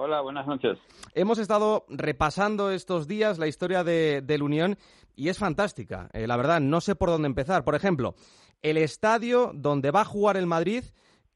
[0.00, 0.78] Hola, buenas noches.
[1.12, 4.76] Hemos estado repasando estos días la historia de, del Unión
[5.16, 6.08] y es fantástica.
[6.12, 7.64] Eh, la verdad, no sé por dónde empezar.
[7.64, 8.14] Por ejemplo,
[8.62, 10.84] el estadio donde va a jugar el Madrid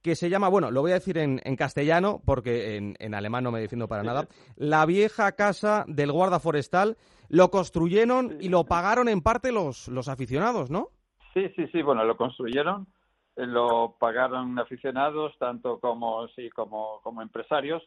[0.00, 3.60] que se llama, bueno, lo voy a decir en, castellano porque en, alemán no me
[3.60, 6.96] defiendo para nada, la vieja casa del guarda forestal,
[7.29, 10.90] lo construyeron y lo pagaron en parte los, los aficionados, ¿no?
[11.34, 12.86] Sí, sí, sí, bueno, lo construyeron,
[13.34, 17.82] eh, lo pagaron aficionados, tanto como, sí, como, como empresarios,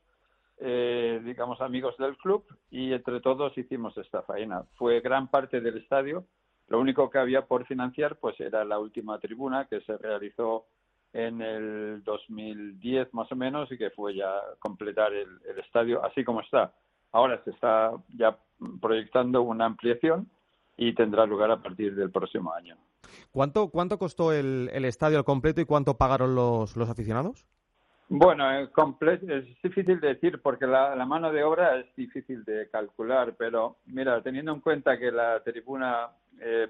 [0.57, 4.63] eh, digamos, amigos del club, y entre todos hicimos esta faena.
[4.75, 6.25] Fue gran parte del estadio,
[6.67, 10.65] lo único que había por financiar, pues era la última tribuna que se realizó
[11.13, 16.41] en el 2010 más o menos y que fue ya completar el, estadio así como
[16.41, 16.73] está.
[17.11, 18.37] Ahora se está ya
[18.81, 20.29] proyectando una ampliación
[20.75, 22.75] y tendrá lugar a partir del próximo año.
[23.31, 27.45] ¿Cuánto, cuánto costó el, el estadio al completo y cuánto pagaron los, los aficionados?
[28.07, 33.33] Bueno, es difícil de decir porque la, la, mano de obra es difícil de calcular,
[33.37, 36.69] pero mira, teniendo en cuenta que la tribuna eh,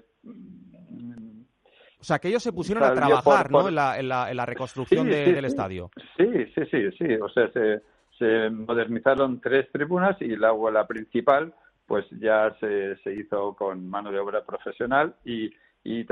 [1.98, 3.68] o sea, que ellos se pusieron a trabajar, ¿no?
[3.68, 5.90] En, la, en, la, en, la, reconstrucción del estadio.
[6.16, 7.14] Sí, sí, sí, sí.
[7.20, 7.82] O sea, se,
[8.18, 11.52] se modernizaron tres tribunas y la, la principal,
[11.86, 15.50] pues ya se, se hizo con mano de obra profesional y
[15.86, 16.04] y,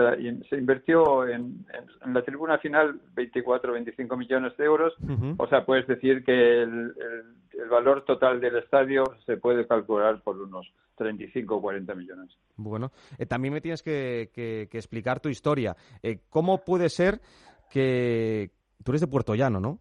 [0.49, 1.67] se invirtió en,
[2.07, 4.95] la tribuna final 24 o 25 millones de euros.
[5.37, 6.95] O sea, puedes decir que el,
[7.71, 12.31] valor total del estadio se puede calcular por unos 35 o 40 millones.
[12.57, 15.77] Bueno, eh, también me tienes que, explicar tu historia.
[16.03, 17.21] Eh, ¿Cómo puede ser
[17.71, 18.51] que
[18.85, 19.81] tú eres de Puerto Llano, no?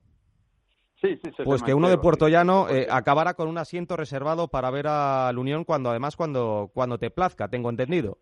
[1.01, 4.71] Sí, sí, pues que uno de Puerto Llano eh, acabara con un asiento reservado para
[4.71, 8.19] ver a la Unión cuando además cuando, cuando te plazca, tengo entendido.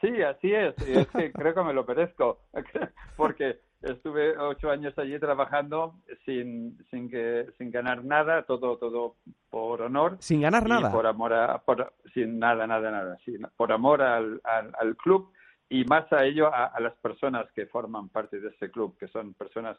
[0.00, 0.74] Sí, así es.
[0.86, 2.40] Y es que creo que me lo perezco,
[3.16, 9.16] porque estuve ocho años allí trabajando sin, sin, que, sin ganar nada, todo, todo
[9.50, 10.16] por honor.
[10.20, 10.90] Sin ganar nada.
[10.90, 13.18] Por amor a, por, sin nada, nada, nada.
[13.56, 15.30] por amor al, al, club
[15.68, 19.08] y más a ello a, a, las personas que forman parte de este club, que
[19.08, 19.76] son personas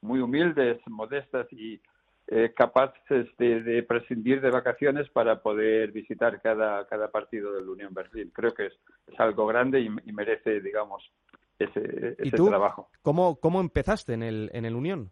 [0.00, 1.80] muy humildes, modestas y
[2.30, 8.30] eh, capaces de, prescindir de vacaciones para poder visitar cada, cada partido del Unión Berlín.
[8.34, 8.74] Creo que es,
[9.18, 11.02] algo grande y, merece, digamos,
[11.58, 12.90] ese, ese trabajo.
[13.00, 15.10] ¿cómo, ¿Cómo empezaste en el, en el Unión?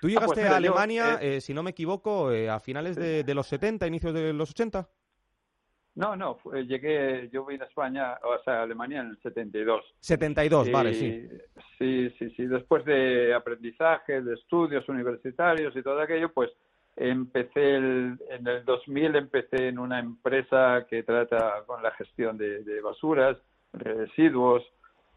[0.00, 3.22] Tú ah, llegaste pues a Alemania, eh, si no me equivoco, eh, a finales de,
[3.22, 4.88] de, los 70, inicios de los 80.
[5.96, 9.82] No, no, llegué, yo vine a España, o sea, a Alemania en el 72.
[10.00, 11.26] 72, vale, sí.
[11.78, 12.46] Sí, sí, sí.
[12.46, 16.50] Después de aprendizaje, de estudios universitarios y todo aquello, pues
[16.96, 23.38] empecé en el 2000 empecé en una empresa que trata con la gestión de, basuras,
[23.72, 24.62] residuos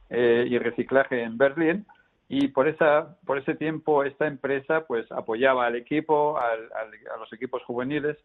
[0.09, 1.85] eh, y reciclaje en Berlín
[2.27, 7.63] y por esa por ese tiempo esta empresa pues apoyaba al equipo a los equipos
[7.63, 8.17] juveniles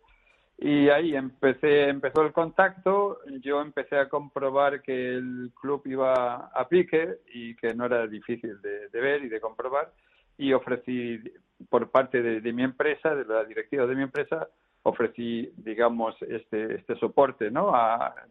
[0.58, 6.68] y ahí empecé, empezó el contacto, yo empecé a comprobar que el club iba a
[6.68, 9.92] pique y que no era difícil de, ver y de comprobar.
[10.38, 11.20] Y ofrecí
[11.68, 14.48] por parte de, mi empresa, de la directiva de mi empresa,
[14.82, 17.72] ofrecí, digamos, este, este soporte ¿no?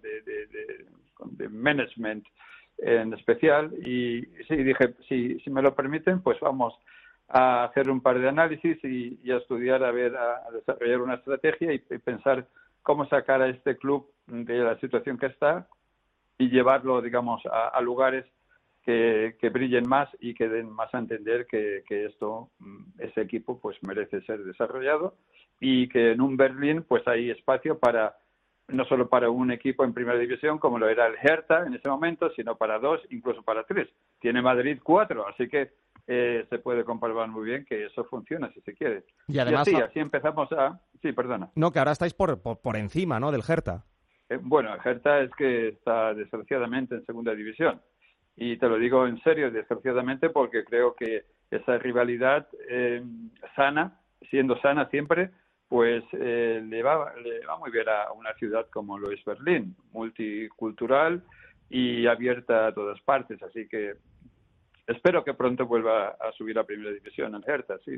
[0.02, 2.26] de, de, management
[2.78, 3.72] en especial.
[3.86, 6.74] Y sí, dije, si, si me lo permiten, pues vamos
[7.36, 11.74] a hacer un par de análisis y, a estudiar, a ver, a, desarrollar una estrategia
[11.74, 12.48] y, pensar
[12.84, 15.68] cómo sacar a este club de la situación que está
[16.38, 18.26] y llevarlo, digamos, a, lugares
[18.86, 23.78] que, brillen más y que den más a entender que, esto, mm, ese equipo, pues
[23.82, 25.16] merece ser desarrollado
[25.60, 28.16] y que en un Berlín, pues hay espacio para
[28.68, 31.90] no solo para un equipo en primera división como lo era el Hertha en ese
[31.90, 33.90] momento, sino para dos, incluso para tres.
[34.20, 35.72] Tiene Madrid cuatro, así que
[36.08, 39.04] eh, se puede comprobar muy bien que eso funciona si se quiere.
[39.28, 39.68] Y además.
[39.68, 40.80] así, así empezamos a.
[41.02, 41.50] Sí, perdona.
[41.56, 43.32] No, que ahora estáis por, por, encima, ¿no?
[43.32, 43.86] Del Hertha.
[44.30, 47.82] Eh, bueno, el Hertha es que está desgraciadamente en segunda división.
[48.36, 53.04] Y te lo digo en serio, desgraciadamente, porque creo que esa rivalidad eh,
[53.56, 55.30] sana, siendo sana siempre,
[55.74, 61.24] pues le, va, le va muy bien a una ciudad como lo es Berlín, multicultural
[61.68, 63.42] y abierta a todas partes.
[63.42, 63.96] Así que
[64.86, 67.98] espero que pronto vuelva a subir a primera división en Hertha, sí.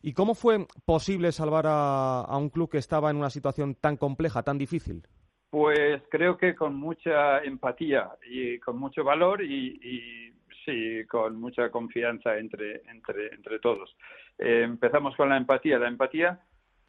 [0.00, 4.42] ¿Y cómo fue posible salvar a, un club que estaba en una situación tan compleja,
[4.42, 5.02] tan difícil?
[5.50, 10.32] Pues creo que con mucha empatía y con mucho valor y,
[10.64, 13.94] sí, con mucha confianza entre, entre, entre todos.
[14.38, 15.78] Eh, empezamos con la empatía.
[15.78, 16.40] La empatía,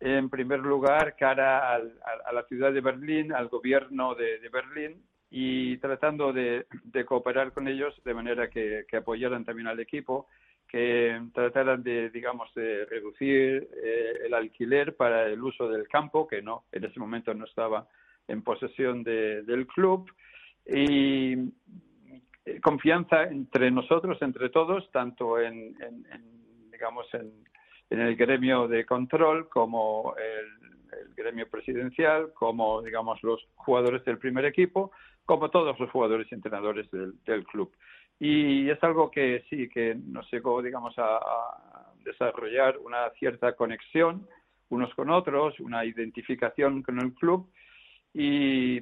[0.01, 5.01] en primer lugar, cara a, la ciudad de Berlín, al gobierno de Berlín,
[5.33, 6.65] y tratando de,
[7.05, 10.27] cooperar con ellos de manera que, apoyaran también al equipo,
[10.67, 16.41] que trataran de, digamos, de reducir eh, el alquiler para el uso del campo, que
[16.41, 17.87] no, en ese momento no estaba
[18.27, 20.11] en posesión del club,
[20.65, 21.33] y
[22.45, 25.75] eh, confianza entre nosotros, entre todos, tanto en,
[26.71, 27.31] digamos, en,
[27.99, 30.61] el gremio de control como el,
[31.15, 34.91] gremio presidencial, como, digamos, los jugadores del primer equipo,
[35.25, 37.71] como todos los jugadores y entrenadores del club.
[38.19, 44.27] Y es algo que sí, que nos llegó, digamos, a, desarrollar una cierta conexión
[44.69, 47.47] unos con otros, una identificación con el club
[48.13, 48.81] y,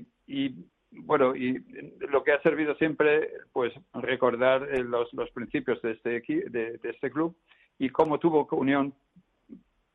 [0.91, 1.61] bueno, y
[2.09, 6.89] lo que ha servido siempre, pues, recordar eh, los, los principios de este, de, de
[6.89, 7.35] este club
[7.79, 8.93] y cómo tuvo Unión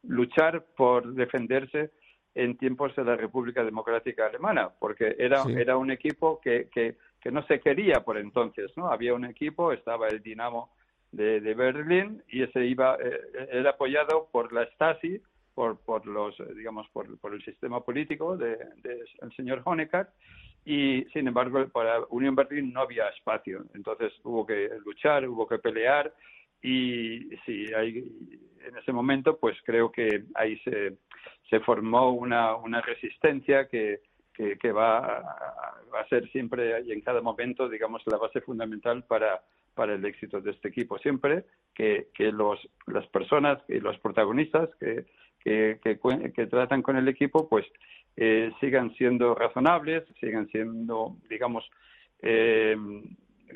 [0.02, 1.90] luchar por defenderse
[2.34, 7.30] en tiempos de la República Democrática Alemana, porque era, era un equipo que, que, que,
[7.30, 8.88] no se quería por entonces, ¿no?
[8.88, 10.70] Había un equipo, estaba el Dinamo
[11.12, 13.20] de, de Berlín y ese iba, eh,
[13.52, 15.20] era apoyado por la Stasi,
[15.54, 20.08] por, por los, digamos, por, por el sistema político del de, el señor Honecker
[20.64, 23.64] y, sin embargo, para Unión Berlín no había espacio.
[23.74, 26.12] Entonces hubo que luchar, hubo que pelear
[26.64, 27.98] y sí, hay,
[28.66, 30.96] en ese momento, pues creo que ahí se,
[31.50, 34.00] se formó una, una resistencia que,
[34.32, 35.20] que, va, a,
[35.92, 39.42] va, a, ser siempre y en cada momento, digamos, la base fundamental para,
[39.74, 40.98] para el éxito de este equipo.
[40.98, 41.44] Siempre
[41.74, 45.04] que, que los, las personas y los protagonistas que,
[45.44, 45.78] que,
[46.34, 47.66] que, tratan con el equipo, pues
[48.16, 51.68] eh, sigan siendo razonables, sigan siendo, digamos,
[52.22, 52.74] eh,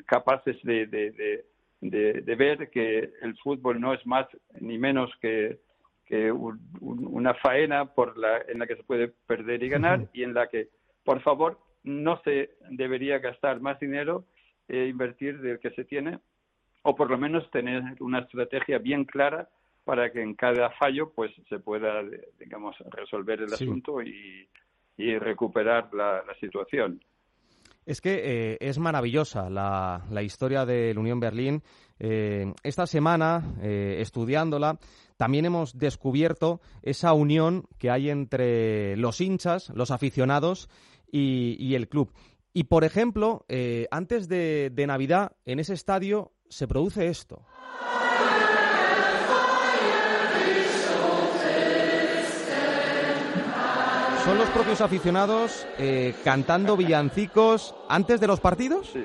[0.05, 1.45] capaces de, de,
[1.81, 4.27] de, ver que el fútbol no es más
[4.59, 5.59] ni menos que
[6.09, 10.33] que una faena por la, en la que se puede perder y ganar y en
[10.33, 10.69] la que,
[11.03, 14.25] por favor, no se debería gastar más dinero
[14.67, 16.17] e invertir del que se tiene,
[16.81, 19.49] o por lo menos tener una estrategia bien clara
[19.83, 22.01] para que en cada fallo pues se pueda,
[22.39, 24.49] digamos, resolver el asunto y,
[24.97, 27.03] y recuperar la, la situación.
[27.89, 28.21] Es que
[28.53, 31.63] eh, es maravillosa la, la, historia del Unión Berlín.
[31.97, 34.77] Eh, esta semana, eh, estudiándola,
[35.17, 40.69] también hemos descubierto esa unión que hay entre los hinchas, los aficionados
[41.11, 42.13] y, el club.
[42.53, 43.47] Y, por ejemplo,
[43.89, 47.43] antes de, de Navidad, en ese estadio se produce esto.
[54.29, 58.87] ¿Son los propios aficionados eh, cantando villancicos antes de los partidos?
[58.93, 59.03] Sí.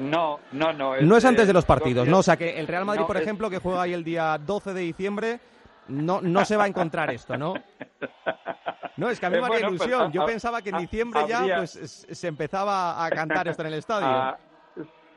[0.00, 1.00] No, no, no.
[1.00, 2.18] no es antes de los partidos, no.
[2.18, 4.80] O sea, que el Real Madrid, por ejemplo, que juega ahí el día 12 de
[4.80, 5.40] diciembre,
[5.86, 7.54] no, no se va a encontrar esto, ¿no?
[8.96, 10.10] No, es que a mí me haría pues, ilusión.
[10.10, 14.08] Yo pensaba que en diciembre ya pues, se empezaba a cantar esto en el estadio.
[14.08, 14.36] Ah,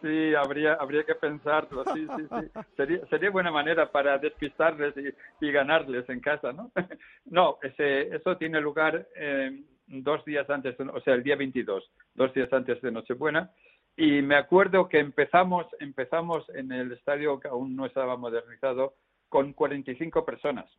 [0.03, 2.59] Sí, habría, habría que pensarlo, sí, sí, sí.
[2.75, 4.93] Sería, sería buena manera para despistarles
[5.39, 6.71] y, ganarles en casa, ¿no?
[7.25, 12.33] No, ese, eso tiene lugar eh, dos días antes, o sea, el día 22, dos
[12.33, 13.49] días antes de Nochebuena.
[13.95, 18.95] Y me acuerdo que empezamos, empezamos en el estadio que aún no estaba modernizado
[19.29, 20.69] con 45 personas,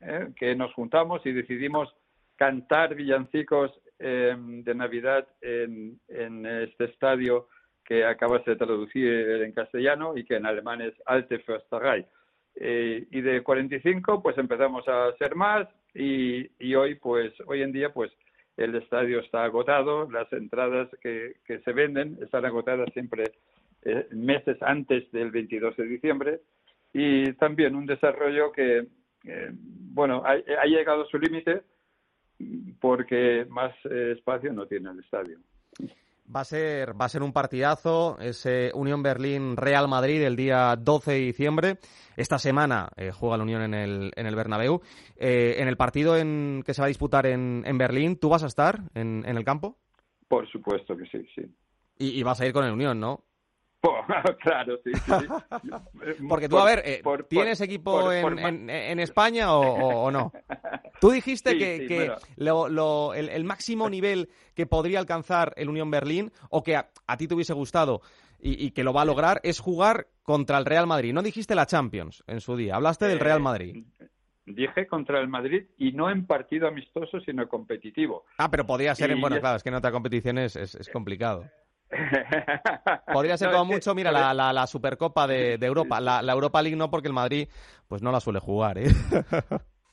[0.00, 0.28] ¿eh?
[0.36, 1.88] que nos juntamos y decidimos
[2.36, 7.48] cantar villancicos eh, de Navidad en, en este estadio
[7.84, 12.06] que acabas de traducir en castellano y que en alemán es Alte Försterei.
[12.56, 17.72] Eh, y de 45 pues empezamos a ser más y, y, hoy pues hoy en
[17.72, 18.12] día pues
[18.56, 23.24] el estadio está agotado, las entradas que, que se venden están agotadas siempre
[23.82, 26.40] eh, meses antes del 22 de diciembre
[26.92, 28.86] y también un desarrollo que
[29.24, 31.62] eh, bueno ha, ha, llegado a su límite
[32.80, 35.38] porque más espacio no tiene el estadio.
[36.24, 40.74] Va a ser, va a ser un partidazo, ese Unión Berlín Real Madrid el día
[40.74, 41.78] 12 de diciembre.
[42.16, 44.80] Esta semana eh, juega la Unión en el, en el Bernabéu.
[45.16, 48.42] Eh, en el partido en, que se va a disputar en, en Berlín, ¿tú vas
[48.42, 49.76] a estar en, en, el campo?
[50.26, 51.42] Por supuesto que sí, sí.
[51.98, 53.24] Y, y vas a ir con el Unión, ¿no?
[54.42, 54.92] claro, sí.
[54.94, 55.12] sí.
[56.28, 60.32] Porque tú, a ver, eh, ¿tienes equipo en, en, en, España o, o, no?
[61.00, 62.16] Tú dijiste sí, que, sí, que bueno.
[62.36, 66.88] lo, lo, el, el, máximo nivel que podría alcanzar el Unión Berlín o que a,
[67.06, 68.00] a ti te hubiese gustado
[68.40, 71.12] y, y, que lo va a lograr es jugar contra el Real Madrid.
[71.12, 73.84] No dijiste la Champions en su día, hablaste del Real Madrid.
[74.00, 74.08] Eh,
[74.46, 78.24] dije contra el Madrid y no en partido amistoso, sino competitivo.
[78.38, 79.40] Ah, pero podría ser y en, bueno, es...
[79.40, 81.44] claro, es que en otra competición es, es, es complicado.
[83.12, 86.00] Podría ser no, como mucho, mira, la, la, la Supercopa de, de Europa.
[86.00, 87.48] La, la, Europa League no, porque el Madrid
[87.88, 88.88] pues no la suele jugar, ¿eh?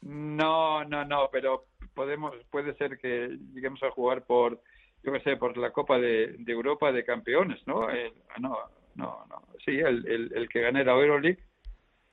[0.01, 4.59] No, no, no, pero podemos, puede ser que lleguemos a jugar por,
[5.03, 7.89] yo qué sé, por la Copa de, de Europa de Campeones, ¿no?
[7.89, 8.57] El, no,
[8.95, 9.43] no, no.
[9.63, 11.37] Sí, el, el, el que gane la Euroleague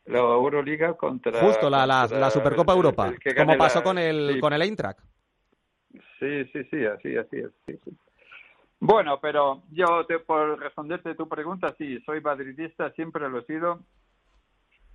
[0.09, 1.41] la Euroliga contra...
[1.41, 5.01] Justo, la, la, Supercopa Europa, como pasó con el, con el Eintracht.
[6.19, 7.51] Sí, sí, sí, así, así es.
[7.67, 7.97] Sí, sí.
[8.81, 13.81] Bueno, pero yo, te, por responderte tu pregunta, sí, soy madridista, siempre lo he sido.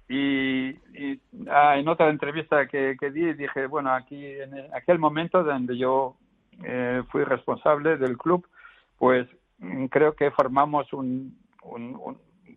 [0.08, 5.78] Y, y ah, en otra entrevista que, di, dije, bueno, aquí en aquel momento donde
[5.78, 6.16] yo
[6.64, 8.48] eh, fui responsable del club,
[8.98, 9.28] pues
[9.60, 11.38] mm, creo que formamos un,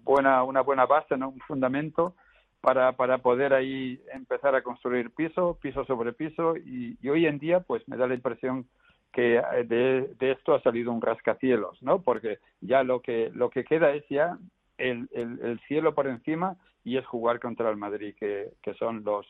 [0.02, 1.30] buena, una buena base, ¿no?
[1.30, 2.14] un fundamento
[2.61, 6.56] para, para poder ahí empezar a construir piso, piso sobre piso.
[6.56, 8.66] Y hoy en día, pues me da la impresión
[9.16, 12.02] que eh, de, de, esto ha salido un rascacielos, ¿no?
[12.02, 14.37] Porque ya lo que lo que queda es ya
[14.76, 19.02] el, el, el cielo por encima y es jugar contra el Madrid, que, que son
[19.04, 19.26] los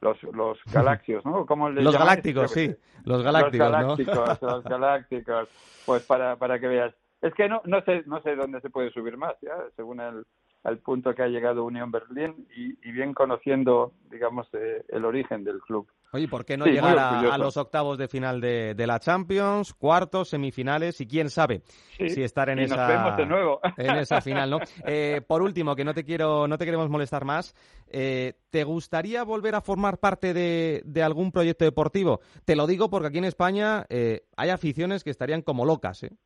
[0.00, 1.44] los los galaxios, ¿no?
[1.44, 2.72] ¿Cómo los galácticos, sí,
[3.04, 5.48] los galácticos, los galácticos, los galácticos,
[5.84, 6.94] pues para para que veas.
[7.20, 10.24] Es que no no sé no sé dónde se puede subir más, ya, según el
[10.62, 15.44] al punto que ha llegado Unión Berlín y, y bien conociendo, digamos, eh, el origen
[15.44, 15.86] del club.
[16.12, 20.30] Oye, ¿por qué no llegar a, los octavos de final de, de, la Champions, cuartos,
[20.30, 21.62] semifinales y quién sabe
[21.98, 23.16] si estar en esa
[23.76, 24.58] en esa final, ¿no?
[24.86, 27.54] Eh, por último, que no te quiero, no te queremos molestar más,
[27.88, 32.20] eh, ¿te gustaría volver a formar parte de, de, algún proyecto deportivo?
[32.44, 36.16] Te lo digo porque aquí en España eh, hay aficiones que estarían como locas, ¿eh?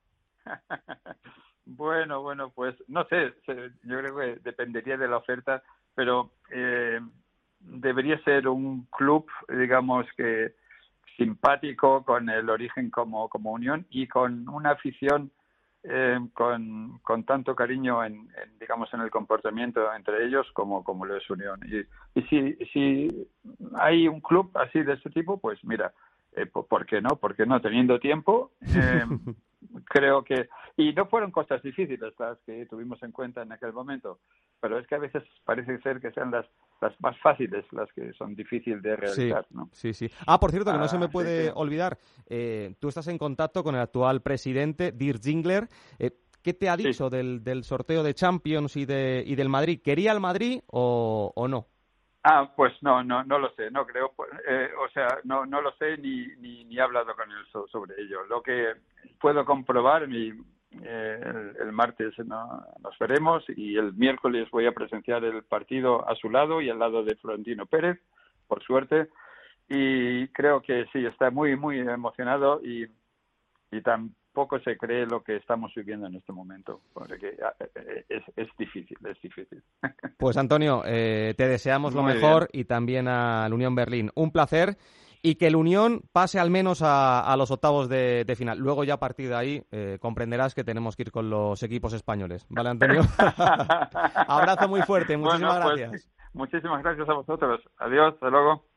[1.73, 5.63] Bueno, bueno, pues no sé, yo creo que dependería de la oferta,
[5.95, 6.99] pero eh,
[7.61, 10.55] debería ser un club, digamos que
[11.17, 15.31] simpático, con el origen como, como unión y con una afición
[15.85, 21.17] eh, con, con tanto cariño en, digamos en el comportamiento entre ellos como como lo
[21.17, 21.79] es unión y,
[22.19, 23.27] y si si
[23.79, 25.95] hay un club así de este tipo pues mira
[26.37, 27.17] eh, ¿por qué no?
[27.17, 29.05] Porque no teniendo tiempo eh,
[29.85, 34.21] creo que y no fueron cosas difíciles las que tuvimos en cuenta en aquel momento
[34.61, 36.47] pero es que a veces parece ser que sean las
[36.81, 40.15] las más fáciles las que son difíciles de realizar sí, sí sí.
[40.27, 41.99] Ah por cierto que no se me ah, puede olvidar.
[42.27, 45.69] Eh, tú estás en contacto con el actual presidente Dirk Zingler.
[45.99, 46.13] Eh,
[46.43, 49.81] ¿Qué te ha dicho del, del sorteo de Champions y, de, y del Madrid?
[49.85, 51.67] ¿Quería el Madrid o, o no?
[52.23, 55.63] Ah, pues no, no, no lo sé, no creo, pues, eh, o sea, no, no
[55.63, 58.25] lo sé ni, ni, ni he hablado con él sobre ello.
[58.25, 58.75] Lo que
[59.19, 60.31] puedo comprobar, mi,
[60.83, 66.31] eh, el, martes nos veremos y el miércoles voy a presenciar el partido a su
[66.31, 67.99] lado y al lado de Florentino Pérez,
[68.47, 69.09] por suerte,
[69.69, 72.87] y creo que sí, está muy, muy emocionado y,
[73.73, 77.37] y tan, poco se cree lo que estamos viviendo en este momento, porque eh,
[77.75, 79.63] eh, es, es difícil, es difícil.
[80.19, 84.11] Pues Antonio, eh, te deseamos lo mejor y también a la Unión Berlín.
[84.15, 84.77] Un placer
[85.23, 88.59] y que el Unión pase al menos a, los octavos de, final.
[88.59, 89.63] Luego ya a partir de ahí
[89.99, 92.47] comprenderás que tenemos que ir con los equipos españoles.
[92.51, 93.01] ¿Vale, Antonio?
[94.29, 96.11] Abrazo muy fuerte, muchísimas pues gracias.
[96.35, 97.63] muchísimas gracias a vosotros.
[97.79, 98.63] Adiós, hasta luego.